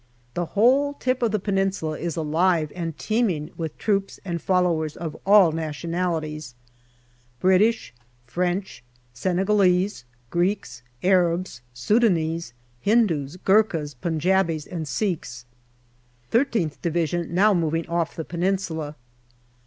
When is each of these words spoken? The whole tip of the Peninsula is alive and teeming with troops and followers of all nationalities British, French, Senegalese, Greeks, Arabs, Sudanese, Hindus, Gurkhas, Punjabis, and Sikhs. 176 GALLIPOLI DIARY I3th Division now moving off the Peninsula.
The 0.33 0.47
whole 0.57 0.95
tip 0.95 1.21
of 1.21 1.29
the 1.31 1.37
Peninsula 1.37 1.99
is 1.99 2.15
alive 2.17 2.71
and 2.73 2.97
teeming 2.97 3.51
with 3.55 3.77
troops 3.77 4.19
and 4.25 4.41
followers 4.41 4.97
of 4.97 5.15
all 5.27 5.51
nationalities 5.51 6.55
British, 7.39 7.93
French, 8.25 8.83
Senegalese, 9.13 10.05
Greeks, 10.31 10.81
Arabs, 11.03 11.61
Sudanese, 11.71 12.51
Hindus, 12.79 13.37
Gurkhas, 13.45 13.93
Punjabis, 13.93 14.65
and 14.65 14.87
Sikhs. 14.87 15.45
176 16.31 16.33
GALLIPOLI 16.33 16.45
DIARY 16.49 16.69
I3th 16.71 16.81
Division 16.81 17.35
now 17.35 17.53
moving 17.53 17.85
off 17.87 18.15
the 18.15 18.25
Peninsula. 18.25 18.95